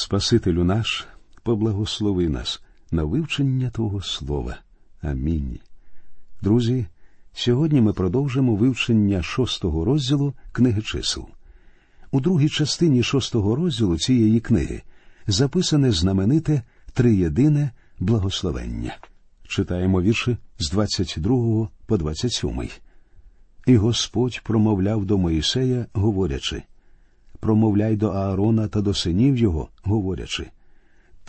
[0.00, 1.06] Спасителю наш,
[1.42, 4.58] поблагослови нас на вивчення Твого Слова.
[5.02, 5.58] Амінь.
[6.42, 6.86] Друзі,
[7.32, 11.28] сьогодні ми продовжимо вивчення шостого розділу книги чисел.
[12.10, 14.82] У другій частині шостого розділу цієї книги
[15.26, 16.62] записане знамените
[16.92, 18.96] триєдине благословення.
[19.48, 22.68] Читаємо вірші з 22 по 27.
[23.66, 26.62] І Господь промовляв до Моїсея, говорячи
[27.40, 30.50] промовляй до Аарона та до синів його, говорячи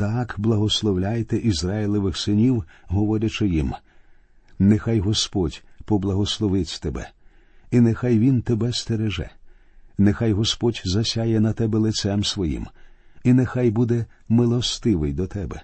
[0.01, 3.73] так благословляйте Ізраїлевих синів, говорячи їм.
[4.59, 7.09] Нехай Господь поблагословить тебе,
[7.71, 9.29] і нехай Він тебе стереже,
[9.97, 12.67] нехай Господь засяє на тебе лицем своїм,
[13.23, 15.61] і нехай буде милостивий до тебе,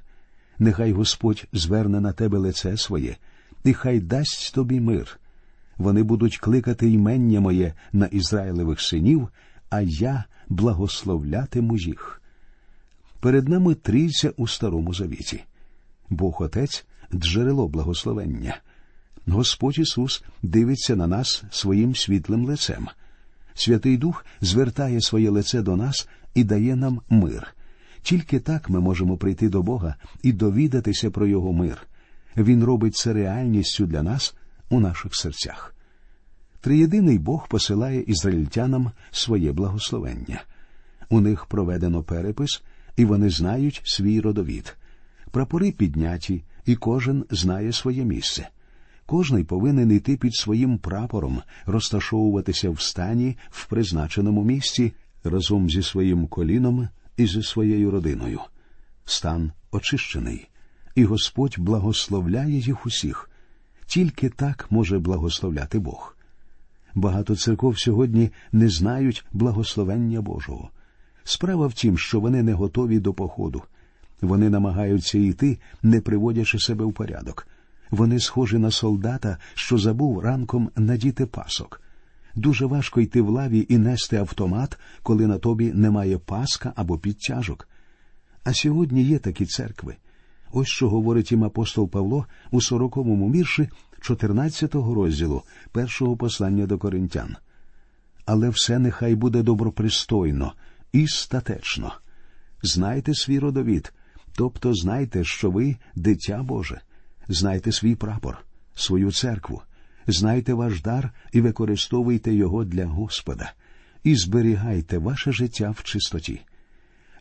[0.59, 3.15] нехай Господь зверне на тебе лице своє,
[3.63, 5.19] і хай дасть тобі мир.
[5.77, 9.29] Вони будуть кликати ймення моє на Ізраїлевих синів,
[9.69, 12.21] а я благословлятиму їх.
[13.19, 15.43] Перед нами трійця у Старому Завіті.
[16.09, 18.57] Бог Отець джерело благословення.
[19.27, 22.87] Господь Ісус дивиться на нас своїм світлим лицем.
[23.53, 27.55] Святий Дух звертає своє лице до нас і дає нам мир.
[28.01, 31.87] Тільки так ми можемо прийти до Бога і довідатися про Його мир.
[32.37, 34.35] Він робить це реальністю для нас
[34.69, 35.75] у наших серцях.
[36.67, 40.43] Триєдиний Бог посилає ізраїльтянам своє благословення.
[41.09, 42.63] У них проведено перепис,
[42.97, 44.77] і вони знають свій родовід.
[45.31, 48.49] Прапори підняті, і кожен знає своє місце.
[49.05, 56.27] Кожний повинен йти під своїм прапором, розташовуватися в стані в призначеному місці разом зі своїм
[56.27, 58.39] коліном і зі своєю родиною.
[59.05, 60.49] Стан очищений,
[60.95, 63.29] і Господь благословляє їх усіх.
[63.85, 66.16] Тільки так може благословляти Бог.
[66.97, 70.69] Багато церков сьогодні не знають благословення Божого.
[71.23, 73.61] Справа в тім, що вони не готові до походу.
[74.21, 77.47] Вони намагаються йти, не приводячи себе в порядок.
[77.91, 81.81] Вони схожі на солдата, що забув ранком надіти пасок.
[82.35, 87.69] Дуже важко йти в лаві і нести автомат, коли на тобі немає паска або підтяжок.
[88.43, 89.95] А сьогодні є такі церкви.
[90.51, 93.69] Ось що говорить їм апостол Павло у сороковому вірші
[94.01, 97.35] 14-го розділу першого послання до коринтян.
[98.25, 100.53] Але все нехай буде добропристойно
[100.91, 101.93] і статечно.
[102.63, 103.93] Знайте свій родовід,
[104.35, 106.81] тобто знайте, що ви дитя Боже,
[107.27, 108.37] знайте свій прапор,
[108.75, 109.61] свою церкву,
[110.07, 113.53] знайте ваш дар і використовуйте його для Господа,
[114.03, 116.41] і зберігайте ваше життя в чистоті.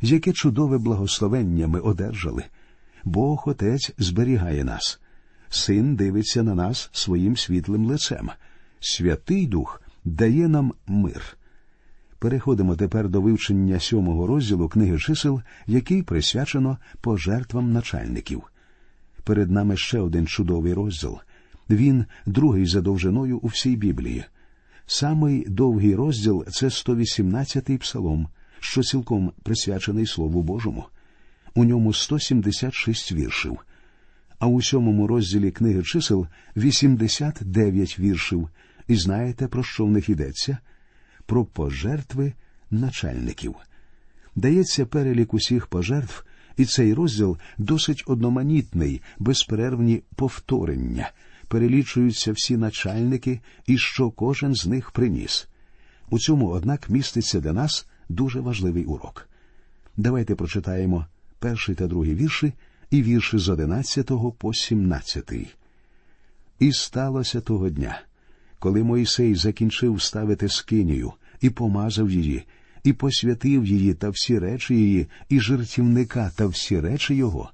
[0.00, 2.44] Яке чудове благословення ми одержали.
[3.04, 5.00] Бог Отець зберігає нас.
[5.48, 8.30] Син дивиться на нас своїм світлим лицем.
[8.80, 11.36] Святий Дух дає нам мир.
[12.18, 18.42] Переходимо тепер до вивчення сьомого розділу книги чисел, який присвячено пожертвам начальників.
[19.24, 21.18] Перед нами ще один чудовий розділ.
[21.70, 24.24] Він другий за довжиною у всій Біблії.
[24.86, 28.28] Самий довгий розділ це 118-й псалом,
[28.60, 30.84] що цілком присвячений Слову Божому.
[31.54, 33.58] У ньому 176 віршів
[34.38, 36.26] а у сьомому розділі книги чисел
[36.56, 38.48] 89 віршів.
[38.88, 40.58] І знаєте, про що в них йдеться?
[41.26, 42.32] Про пожертви
[42.70, 43.54] начальників.
[44.36, 46.24] Дається перелік усіх пожертв,
[46.56, 51.10] і цей розділ досить одноманітний, безперервні повторення.
[51.48, 55.48] Перелічуються всі начальники і що кожен з них приніс.
[56.10, 59.28] У цьому, однак, міститься для нас дуже важливий урок.
[59.96, 61.06] Давайте прочитаємо
[61.38, 62.52] перший та другий вірші
[62.90, 65.32] і вірші з 11 по 17.
[66.58, 68.00] І сталося того дня,
[68.58, 72.44] коли Мойсей закінчив ставити скинію і помазав її,
[72.84, 77.50] і посвятив її та всі речі її, і жертівника та всі речі його,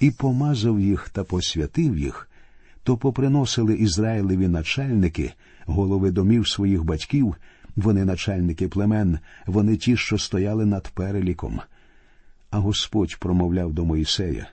[0.00, 2.30] і помазав їх та посвятив їх,
[2.82, 5.32] то поприносили Ізраїлеві начальники,
[5.66, 7.34] голови домів своїх батьків,
[7.76, 11.60] вони начальники племен, вони ті, що стояли над переліком.
[12.50, 14.46] А Господь промовляв до Моїсея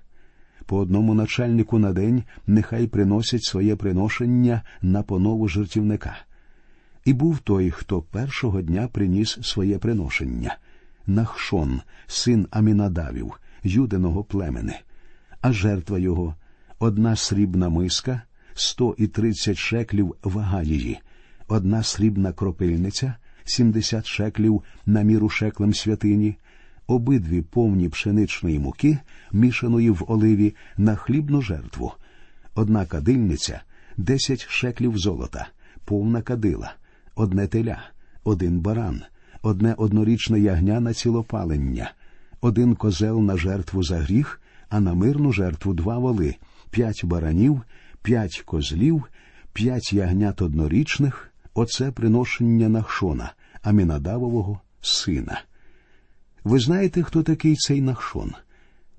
[0.65, 6.17] по одному начальнику на день нехай приносять своє приношення на понову жертівника.
[7.05, 10.57] І був той, хто першого дня приніс своє приношення.
[11.07, 13.33] Нахшон, син Амінадавів,
[13.63, 14.79] юдиного племени,
[15.41, 16.35] а жертва його
[16.79, 18.21] одна срібна миска,
[18.53, 20.99] сто і тридцять шеклів вага її,
[21.47, 26.37] одна срібна кропильниця, сімдесят шеклів на міру шеклем святині,
[26.87, 28.97] обидві повні пшеничної муки,
[29.31, 31.93] мішаної в оливі на хлібну жертву,
[32.55, 33.61] одна кадильниця,
[33.97, 35.47] десять шеклів золота,
[35.85, 36.73] повна кадила,
[37.15, 37.79] одне теля,
[38.23, 39.01] один баран,
[39.41, 41.91] одне однорічне ягня на цілопалення,
[42.41, 46.35] один козел на жертву за гріх, а на мирну жертву два воли,
[46.69, 47.61] п'ять баранів,
[48.01, 49.03] п'ять козлів,
[49.53, 55.41] п'ять ягнят однорічних оце приношення Нахшона, Амінадавового сина.
[56.45, 58.33] Ви знаєте, хто такий цей Нахшон?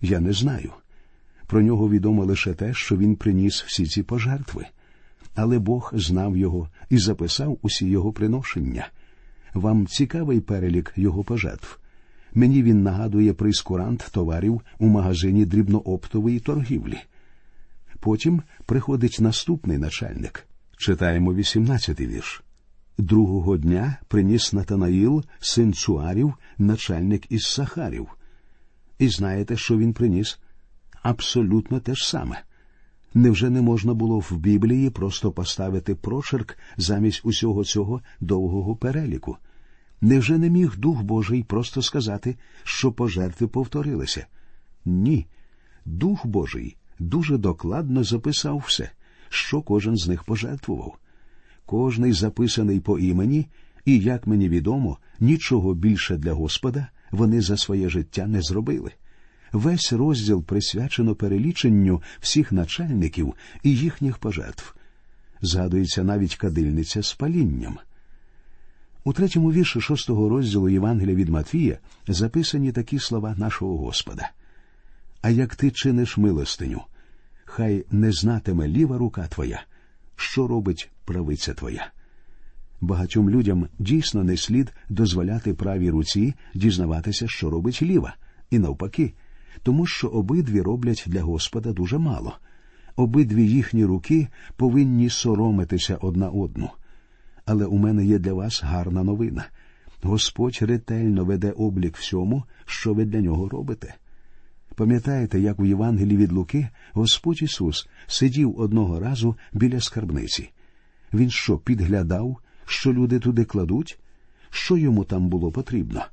[0.01, 0.73] Я не знаю.
[1.47, 4.67] Про нього відомо лише те, що він приніс всі ці пожертви.
[5.35, 8.89] Але Бог знав його і записав усі його приношення.
[9.55, 11.79] Вам цікавий перелік його пожертв.
[12.35, 16.99] Мені він нагадує прискурант товарів у магазині дрібнооптової торгівлі.
[18.01, 20.47] Потім приходить наступний начальник.
[20.77, 22.43] Читаємо 18-й вірш.
[22.99, 28.09] Другого дня приніс Натанаїл, син Цуарів, начальник із Сахарів.
[28.99, 30.39] І знаєте, що він приніс?
[31.03, 32.43] Абсолютно те ж саме.
[33.15, 39.37] Невже не можна було в Біблії просто поставити прочерк замість усього цього довгого переліку?
[40.01, 44.27] Невже не міг Дух Божий просто сказати, що пожертви повторилися?
[44.85, 45.27] Ні.
[45.85, 48.91] Дух Божий дуже докладно записав все,
[49.29, 50.99] що кожен з них пожертвував.
[51.67, 53.47] Кожний записаний по імені,
[53.85, 58.93] і, як мені відомо, нічого більше для Господа вони за своє життя не зробили.
[59.53, 64.75] Весь розділ присвячено переліченню всіх начальників і їхніх пожертв.
[65.43, 67.79] Згадується навіть кадильниця з палінням.
[69.05, 71.79] У третьому вірші шостого розділу Євангелія від Матвія
[72.09, 74.31] записані такі слова нашого Господа.
[75.23, 76.83] А як ти чиниш милостиню,
[77.45, 79.63] хай не знатиме ліва рука твоя,
[80.17, 81.91] що робить правиця твоя.
[82.81, 88.17] Багатьом людям дійсно не слід дозволяти правій руці дізнаватися, що робить ліва,
[88.51, 89.13] і навпаки,
[89.63, 92.39] тому що обидві роблять для Господа дуже мало.
[92.97, 96.71] Обидві їхні руки повинні соромитися одна одну.
[97.45, 99.45] Але у мене є для вас гарна новина.
[100.03, 103.95] Господь ретельно веде облік всьому, що ви для нього робите.
[104.77, 110.51] Пам'ятаєте, як у Євангелії від Луки Господь Ісус сидів одного разу біля скарбниці.
[111.15, 112.37] Він що, підглядав,
[112.67, 113.99] що люди туди кладуть?
[114.51, 116.05] Що йому там було потрібно?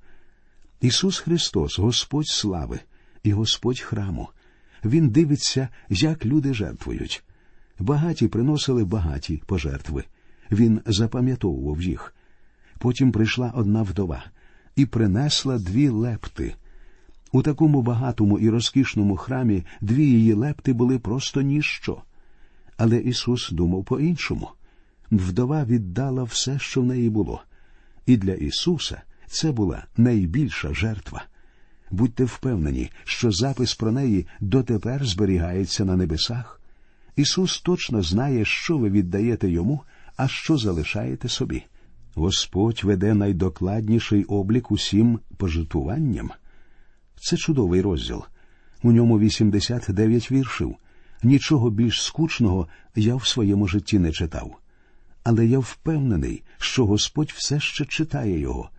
[0.82, 2.80] Ісус Христос, Господь слави
[3.24, 4.30] і Господь храму.
[4.86, 7.24] Він дивиться, як люди жертвують.
[7.80, 10.04] Багаті приносили багаті пожертви.
[10.52, 12.16] Він запам'ятовував їх.
[12.80, 14.26] Потім прийшла одна вдова
[14.76, 16.56] і принесла дві лепти.
[17.34, 21.98] У такому багатому і розкішному храмі дві її лепти були просто ніщо.
[22.78, 24.50] Але Ісус думав по іншому.
[25.12, 27.44] Вдова віддала все, що в неї було,
[28.06, 31.24] і для Ісуса це була найбільша жертва.
[31.92, 36.62] Будьте впевнені, що запис про неї дотепер зберігається на небесах.
[37.16, 39.82] Ісус точно знає, що ви віддаєте йому,
[40.18, 41.64] а що залишаєте собі.
[42.16, 46.32] Господь веде найдокладніший облік усім пожитуванням.
[47.24, 48.24] Це чудовий розділ.
[48.84, 50.76] У ньому 89 віршів.
[51.24, 54.56] Нічого більш скучного я в своєму житті не читав.
[55.24, 58.70] Але я впевнений, що Господь все ще читає його.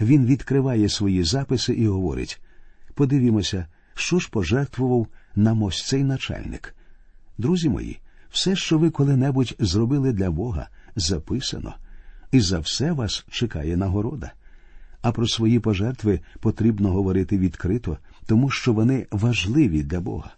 [0.00, 2.40] Він відкриває свої записи і говорить
[2.94, 6.74] подивімося, що ж пожертвував нам ось цей начальник.
[7.38, 8.00] Друзі мої,
[8.30, 11.74] все, що ви коли-небудь зробили для Бога, записано,
[12.32, 14.32] і за все вас чекає нагорода.
[15.02, 20.30] А про свої пожертви потрібно говорити відкрито, тому що вони важливі для Бога.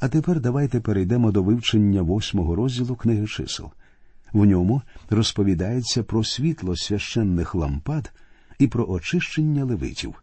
[0.00, 3.70] А тепер давайте перейдемо до вивчення восьмого розділу книги чисел.
[4.32, 8.12] В ньому розповідається про світло священних лампад
[8.58, 10.14] і про очищення левитів.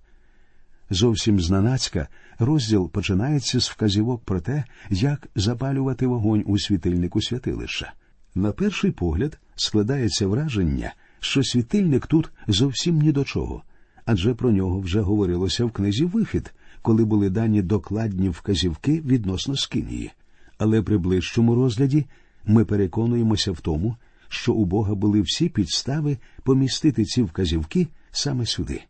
[0.90, 2.08] Зовсім знанацька
[2.40, 7.94] розділ починається з вказівок про те, як запалювати вогонь у світильнику святилища.
[8.36, 10.94] На перший погляд складається враження,
[11.26, 13.64] що світильник тут зовсім ні до чого,
[14.06, 20.12] адже про нього вже говорилося в книзі Вихід, коли були дані докладні вказівки відносно скинії.
[20.58, 22.06] Але при ближчому розгляді
[22.46, 23.96] ми переконуємося в тому,
[24.30, 28.82] що у Бога були всі підстави помістити ці вказівки саме сюди.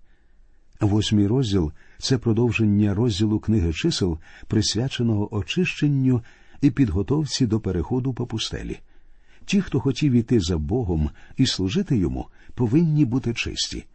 [0.82, 6.22] Восьмий розділ це продовження розділу книги чисел, присвяченого очищенню
[6.62, 8.80] і підготовці до переходу по пустелі.
[9.46, 13.86] Ті, хто хотів іти за Богом і служити йому, повинні бути чисті.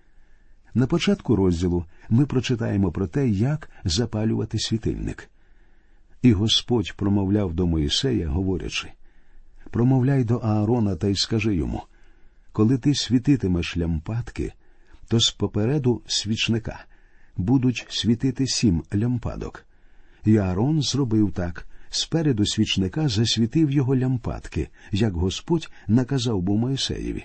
[0.75, 5.31] На початку розділу ми прочитаємо про те, як запалювати світильник.
[6.23, 8.89] І Господь промовляв до Моїсея, говорячи
[9.71, 11.83] промовляй до Аарона та й скажи йому
[12.53, 14.53] коли ти світитимеш лямпадки,
[15.09, 16.85] то з попереду свічника
[17.37, 19.67] будуть світити сім лямпадок.
[20.25, 27.25] І Аарон зробив так спереду свічника засвітив його лямпадки, як Господь наказав був Моїсеєві.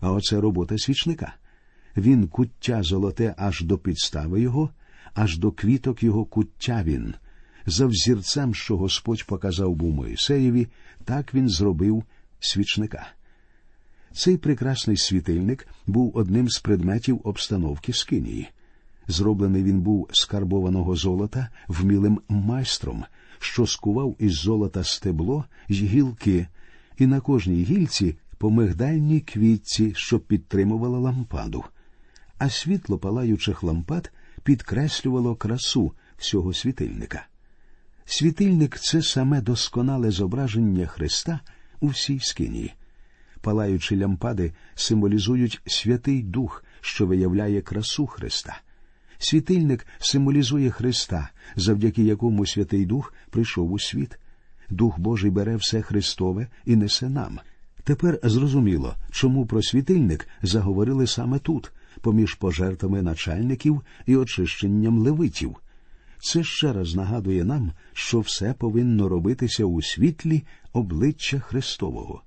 [0.00, 1.34] А оце робота свічника.
[1.96, 4.70] Він куття золоте аж до підстави його,
[5.14, 7.14] аж до квіток його куття він.
[7.66, 10.66] За взірцем, що Господь показав був Моїсеєві,
[11.04, 12.04] так він зробив
[12.40, 13.06] свічника.
[14.12, 18.48] Цей прекрасний світильник був одним з предметів обстановки Скинії.
[19.08, 23.04] Зроблений він був з карбованого золота вмілим майстром,
[23.38, 26.46] що скував із золота стебло й гілки,
[26.98, 31.64] і на кожній гільці по мигдальній квітці, що підтримувала лампаду.
[32.38, 34.12] А світло палаючих лампад
[34.42, 37.26] підкреслювало красу всього світильника.
[38.04, 41.40] Світильник це саме досконале зображення Христа
[41.80, 42.74] у всій скинії.
[43.40, 48.60] Палаючі лямпади символізують Святий Дух, що виявляє красу Христа.
[49.24, 54.18] Світильник символізує Христа, завдяки якому Святий Дух прийшов у світ.
[54.70, 57.38] Дух Божий бере все Христове і несе нам.
[57.84, 65.56] Тепер зрозуміло, чому про світильник заговорили саме тут, поміж пожертвами начальників і очищенням левитів.
[66.20, 72.22] Це ще раз нагадує нам, що все повинно робитися у світлі обличчя Христового.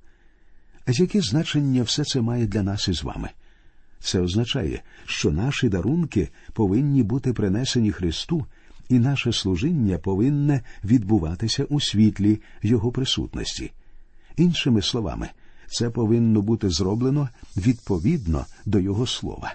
[0.86, 3.30] А яке значення все це має для нас із вами?
[4.00, 8.46] Це означає, що наші дарунки повинні бути принесені Христу,
[8.90, 13.72] і наше служіння повинне відбуватися у світлі Його присутності.
[14.38, 15.30] Іншими словами,
[15.68, 19.54] це повинно бути зроблено відповідно до Його слова.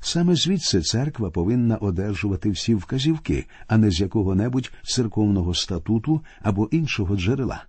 [0.00, 7.16] Саме звідси церква повинна одержувати всі вказівки, а не з якого-небудь церковного статуту або іншого
[7.16, 7.64] джерела,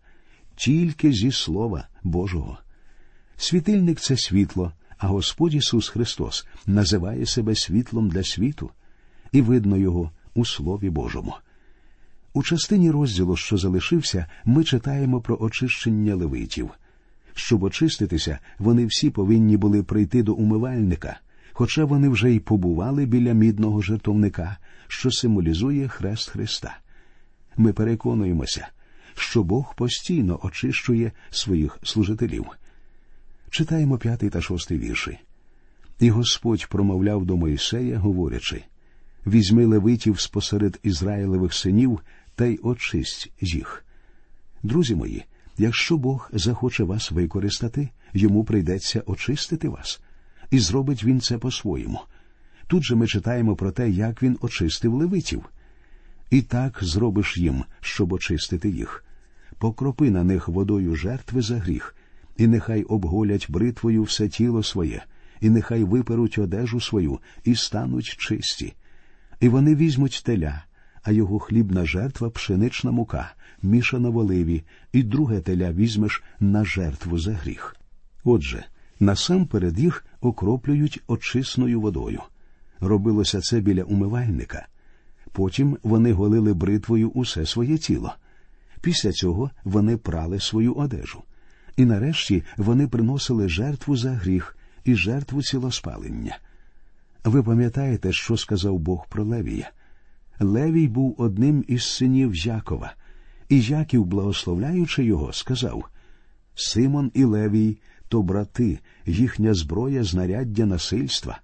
[0.55, 2.57] тільки зі Слова Божого.
[3.37, 8.69] Світильник це світло, а Господь Ісус Христос називає себе світлом для світу,
[9.31, 11.33] і видно його у Слові Божому.
[12.33, 16.69] У частині розділу, що залишився, ми читаємо про очищення левитів.
[17.33, 21.19] Щоб очиститися, вони всі повинні були прийти до умивальника,
[21.53, 26.77] хоча вони вже й побували біля мідного жертовника, що символізує хрест Христа.
[27.57, 28.67] Ми переконуємося,
[29.15, 32.45] що Бог постійно очищує своїх служителів.
[33.49, 35.19] Читаємо п'ятий та шостий вірші.
[35.99, 38.63] І Господь промовляв до Моїсея, говорячи
[39.27, 41.99] візьми левитів спосеред Ізраїлевих синів
[42.35, 43.85] та й очисть їх.
[44.63, 45.25] Друзі мої,
[45.57, 50.01] якщо Бог захоче вас використати, йому прийдеться очистити вас,
[50.51, 51.99] і зробить він це по-своєму.
[52.67, 55.45] Тут же ми читаємо про те, як він очистив левитів.
[56.29, 59.03] І так зробиш їм, щоб очистити їх.
[59.57, 61.95] Покропи на них водою жертви за гріх,
[62.37, 65.03] і нехай обголять бритвою все тіло своє,
[65.41, 68.73] і нехай виперуть одежу свою і стануть чисті.
[69.39, 70.63] І вони візьмуть теля,
[71.03, 74.63] а його хлібна жертва пшенична мука, мішана в оливі,
[74.93, 77.75] і друге теля візьмеш на жертву за гріх.
[78.23, 78.65] Отже,
[78.99, 82.21] насамперед їх окроплюють очисною водою.
[82.79, 84.67] Робилося це біля умивальника.
[85.31, 88.13] Потім вони голили бритвою усе своє тіло.
[88.81, 91.23] Після цього вони прали свою одежу.
[91.77, 96.37] І нарешті вони приносили жертву за гріх і жертву цілоспалення.
[97.23, 99.71] Ви пам'ятаєте, що сказав Бог про Левія?
[100.39, 102.93] Левій був одним із синів Якова,
[103.49, 105.89] і Яків, благословляючи його, сказав
[106.55, 107.77] Симон і Левій
[108.09, 111.39] то брати, їхня зброя, знаряддя насильства.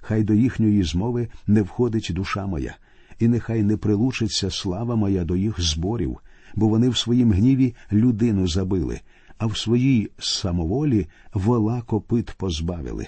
[0.00, 2.76] Хай до їхньої змови не входить душа моя,
[3.18, 6.18] і нехай не прилучиться слава моя до їх зборів,
[6.54, 9.00] бо вони в своїм гніві людину забили,
[9.38, 13.06] а в своїй самоволі вола копит позбавили.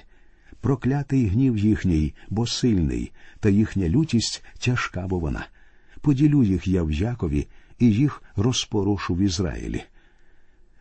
[0.60, 5.46] Проклятий гнів їхній, бо сильний, та їхня лютість тяжка бо вона.
[6.00, 7.46] Поділю їх я в Якові
[7.78, 9.82] і їх розпорушу в Ізраїлі.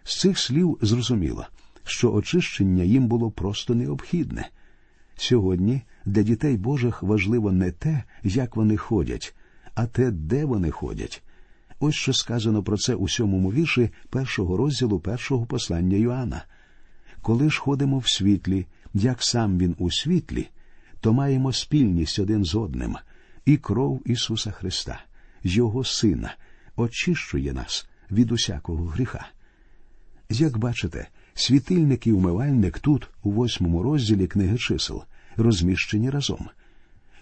[0.04, 1.48] З цих слів зрозуміло,
[1.84, 4.50] що очищення їм було просто необхідне.
[5.16, 9.36] Сьогодні для дітей Божих важливо не те, як вони ходять,
[9.74, 11.24] а те, де вони ходять.
[11.80, 16.46] Ось що сказано про це у сьомому вірші першого розділу першого послання Йоанна.
[17.22, 20.48] Коли ж ходимо в світлі, як сам він у світлі,
[21.02, 22.96] то маємо спільність один з одним,
[23.46, 25.02] і кров Ісуса Христа,
[25.44, 26.36] Його Сина,
[26.76, 29.28] очищує нас від усякого гріха.
[30.30, 35.04] Як бачите, світильник і умивальник тут, у восьмому розділі книги чисел,
[35.36, 36.50] розміщені разом.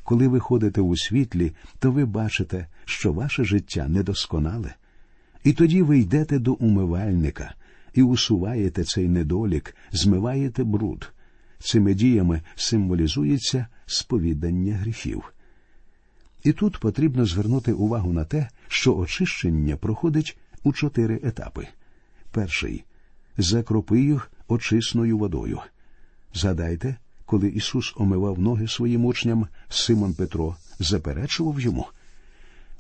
[0.04, 4.76] Коли ви ходите у світлі, то ви бачите, що ваше життя недосконале,
[5.44, 7.54] і тоді ви йдете до умивальника
[7.94, 11.12] і усуваєте цей недолік, змиваєте бруд.
[11.60, 15.34] Цими діями символізується сповідання гріхів.
[16.44, 21.68] І тут потрібно звернути увагу на те, що очищення проходить у чотири етапи.
[22.32, 22.84] Перший
[23.38, 25.60] закропи їх очисною водою.
[26.34, 26.96] Згадайте,
[27.34, 31.86] коли Ісус омивав ноги своїм учням, Симон Петро заперечував йому.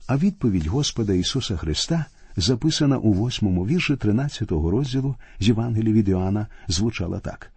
[0.07, 2.05] А відповідь Господа Ісуса Христа,
[2.35, 7.51] записана у восьмому вірші 13-го розділу з Євангелії від Іоанна, звучала так: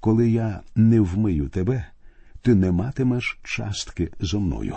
[0.00, 1.86] Коли я не вмию тебе,
[2.42, 4.76] ти не матимеш частки зо мною.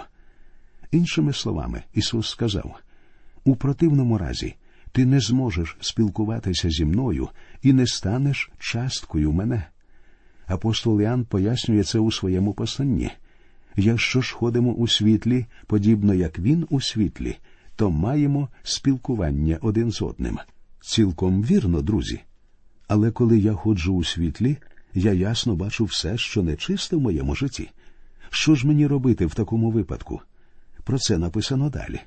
[0.91, 2.75] Іншими словами, Ісус сказав:
[3.43, 4.55] у противному разі
[4.91, 7.29] ти не зможеш спілкуватися зі мною
[7.61, 9.67] і не станеш часткою мене.
[10.51, 13.11] Апостол Іоанн пояснює це у своєму посланні.
[13.75, 17.37] Якщо ж ходимо у світлі, подібно як він у світлі,
[17.75, 20.39] то маємо спілкування один з одним.
[20.81, 22.19] Цілком вірно, друзі.
[22.87, 24.57] Але коли я ходжу у світлі,
[24.93, 27.69] я ясно бачу все, що нечисте в моєму житті.
[28.29, 30.21] Що ж мені робити в такому випадку?
[30.83, 31.99] Про це написано далі.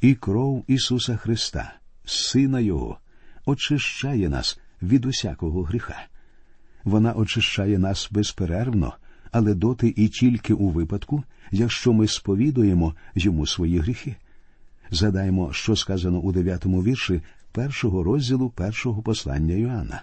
[0.00, 2.98] І кров Ісуса Христа, Сина Його,
[3.46, 6.06] очищає нас від усякого гріха.
[6.88, 8.94] Вона очищає нас безперервно,
[9.32, 14.16] але доти і тільки у випадку, якщо ми сповідуємо йому свої гріхи.
[14.90, 20.02] Згадаємо, що сказано у дев'ятому вірші першого розділу першого послання Йоанна.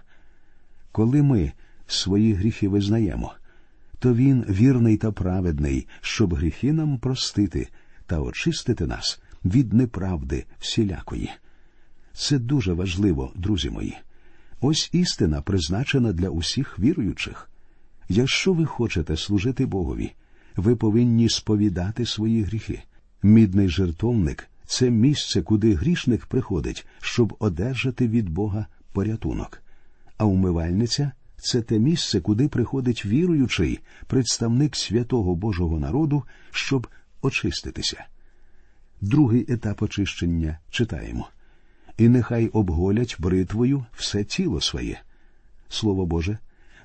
[0.91, 1.51] Коли ми
[1.87, 3.33] свої гріхи визнаємо,
[3.99, 7.67] то він вірний та праведний, щоб гріхи нам простити
[8.05, 11.29] та очистити нас від неправди всілякої.
[12.13, 13.97] Це дуже важливо, друзі мої.
[14.67, 17.49] Ось істина призначена для усіх віруючих.
[18.09, 20.11] Якщо ви хочете служити Богові,
[20.55, 22.83] ви повинні сповідати свої гріхи.
[23.23, 29.61] Мідний жертовник це місце, куди грішник приходить, щоб одержати від Бога порятунок.
[30.17, 36.87] А умивальниця це те місце, куди приходить віруючий, представник святого Божого народу, щоб
[37.21, 38.05] очиститися.
[39.01, 41.29] Другий етап очищення читаємо
[41.97, 45.01] і нехай обголять бритвою все тіло своє.
[45.69, 46.37] Слово Боже,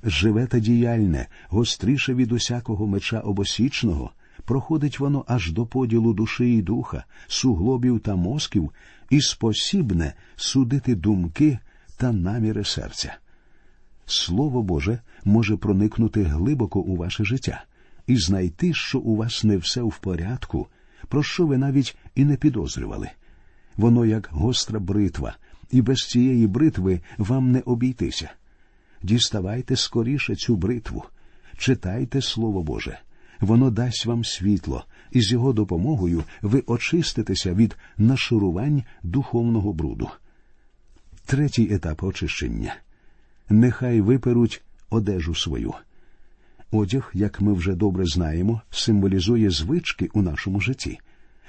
[0.05, 4.11] живе та діяльне, гостріше від усякого меча обосічного,
[4.45, 8.71] проходить воно аж до поділу душі і духа, суглобів та мозків,
[9.11, 11.59] і спосібне судити думки
[11.97, 13.17] та наміри серця.
[14.07, 17.65] Слово Боже може проникнути глибоко у ваше життя
[18.07, 20.67] і знайти, що у вас не все в порядку,
[21.09, 23.11] про що ви навіть і не підозрювали.
[23.81, 25.37] Воно як гостра бритва,
[25.71, 28.31] і без цієї бритви вам не обійтися.
[29.03, 31.05] Діставайте скоріше цю бритву,
[31.59, 32.99] читайте Слово Боже,
[33.41, 40.11] воно дасть вам світло, і з його допомогою ви очиститеся від нашурувань духовного бруду.
[41.27, 42.75] Третій етап очищення
[43.49, 45.75] нехай виперуть одежу свою.
[46.71, 50.99] Одяг, як ми вже добре знаємо, символізує звички у нашому житті.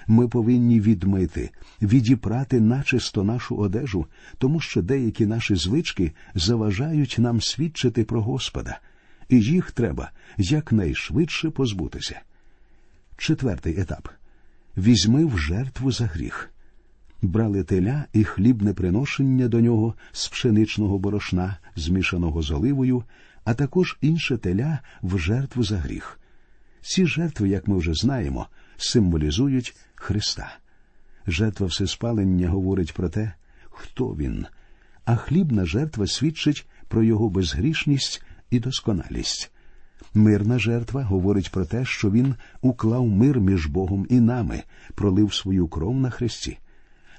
[0.07, 1.49] Ми повинні відмити,
[1.81, 4.05] відіпрати начисто нашу одежу,
[4.37, 8.79] тому що деякі наші звички заважають нам свідчити про Господа,
[9.29, 12.21] і їх треба якнайшвидше позбутися.
[13.17, 14.09] Четвертий етап
[14.77, 16.51] візьми в жертву за гріх.
[17.21, 23.03] Брали теля і хлібне приношення до нього з пшеничного борошна, змішаного з оливою,
[23.43, 26.20] а також інше теля в жертву за гріх.
[26.81, 30.57] Ці жертви, як ми вже знаємо, символізують Христа.
[31.27, 33.33] Жертва всеспалення говорить про те,
[33.69, 34.45] хто він,
[35.05, 39.51] а хлібна жертва свідчить про його безгрішність і досконалість.
[40.13, 44.63] Мирна жертва говорить про те, що він уклав мир між Богом і нами,
[44.95, 46.57] пролив свою кров на хресті.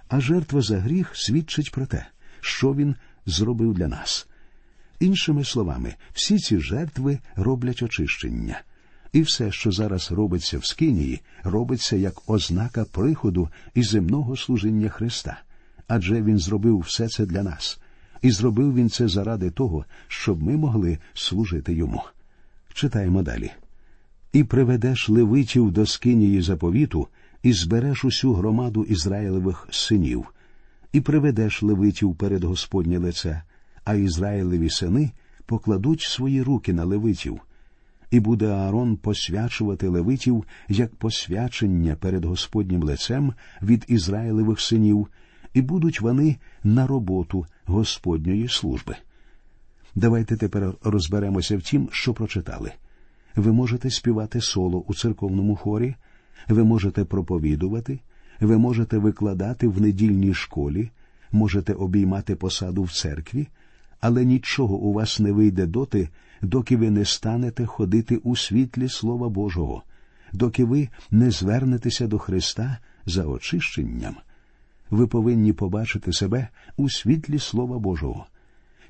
[0.09, 2.07] А жертва за гріх свідчить про те,
[2.41, 2.95] що він
[3.27, 4.29] зробив для нас.
[5.01, 8.63] Іншими словами, всі ці жертви роблять очищення.
[9.13, 15.41] І все, що зараз робиться в Скинії, робиться як ознака приходу і земного служіння Христа,
[15.89, 17.81] адже Він зробив все це для нас,
[18.23, 22.03] і зробив він це заради того, щоб ми могли служити йому.
[22.75, 23.51] Читаємо далі.
[24.33, 27.09] І приведеш левитів до Скинії заповіту,
[27.43, 30.27] і збереш усю громаду Ізраїлевих синів,
[30.93, 33.43] і приведеш левитів перед Господнє лице,
[33.85, 35.11] а Ізраїлеві сини
[35.47, 37.41] покладуть свої руки на левитів
[38.13, 45.09] і буде Аарон посвячувати левитів як посвячення перед Господнім лицем від Ізраїлевих синів,
[45.55, 48.97] і будуть вони на роботу Господньої служби.
[49.95, 52.73] Давайте тепер розберемося в тім, що прочитали.
[53.37, 55.95] Ви можете співати соло у церковному хорі,
[56.49, 57.99] ви можете проповідувати,
[58.41, 60.91] ви можете викладати в недільній школі,
[61.33, 63.49] можете обіймати посаду в церкві,
[64.03, 66.09] але нічого у вас не вийде доти,
[66.43, 69.83] доки ви не станете ходити у світлі Слова Божого,
[70.33, 74.17] доки ви не звернетеся до Христа за очищенням.
[74.91, 78.27] Ви повинні побачити себе у світлі Слова Божого.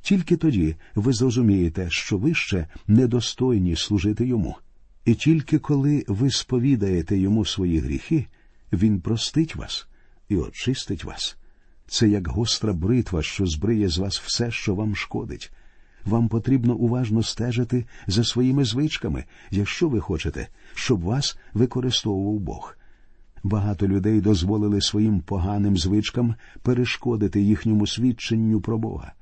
[0.03, 4.57] Тільки тоді ви зрозумієте, що ви ще недостойні служити йому.
[5.05, 8.27] І тільки коли ви сповідаєте йому свої гріхи,
[8.73, 9.87] він простить вас
[10.29, 11.37] і очистить вас.
[11.93, 15.53] Це як гостра бритва, що збриє з вас все, що вам шкодить.
[16.05, 22.77] Вам потрібно уважно стежити за своїми звичками, якщо ви хочете, щоб вас використовував Бог.
[23.43, 29.13] Багато людей дозволили своїм поганим звичкам перешкодити їхньому свідченню про Бога.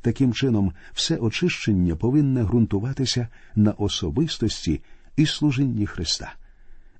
[0.00, 4.80] Таким чином, все очищення повинне ґрунтуватися на особистості
[5.16, 6.32] і служінні Христа.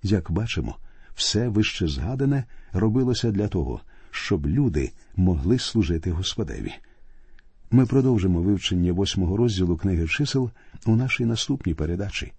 [0.02, 0.76] Як бачимо,
[1.14, 3.80] все вище згадане робилося для того,
[4.18, 6.72] щоб люди могли служити Господеві.
[7.70, 10.50] Ми продовжимо вивчення восьмого розділу книги чисел
[10.86, 12.32] у нашій наступній передачі.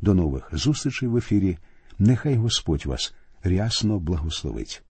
[0.00, 1.58] До нових зустрічей в ефірі.
[1.98, 4.84] Нехай Господь вас рясно благословить.